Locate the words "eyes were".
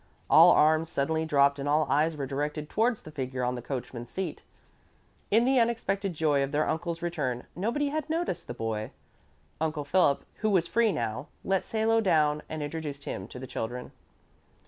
1.87-2.25